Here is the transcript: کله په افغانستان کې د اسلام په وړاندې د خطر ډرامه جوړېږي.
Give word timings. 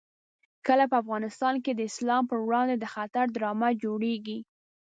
کله 0.67 0.83
په 0.91 0.95
افغانستان 1.03 1.55
کې 1.63 1.71
د 1.73 1.81
اسلام 1.89 2.23
په 2.31 2.35
وړاندې 2.45 2.75
د 2.77 2.85
خطر 2.93 3.25
ډرامه 3.35 3.69
جوړېږي. 3.83 4.39